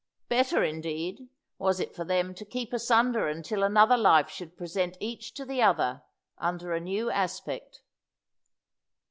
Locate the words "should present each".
4.31-5.31